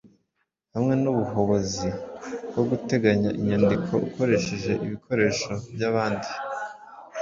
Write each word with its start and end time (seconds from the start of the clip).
hamwe 0.73 0.93
nubuhobozi 1.01 1.87
bwo 2.49 2.63
guteganya 2.69 3.29
inyandiko 3.39 3.91
ukoreheje 4.07 4.71
ibikoreho 4.85 5.51
byabandi 5.73 6.29